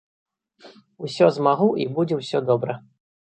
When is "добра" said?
2.49-2.73